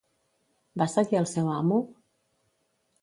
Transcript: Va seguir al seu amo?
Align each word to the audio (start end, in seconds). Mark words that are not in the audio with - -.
Va 0.81 0.87
seguir 0.93 1.19
al 1.19 1.29
seu 1.33 1.51
amo? 1.59 1.79